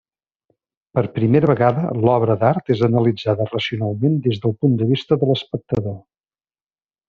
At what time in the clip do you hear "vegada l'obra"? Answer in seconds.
1.51-2.37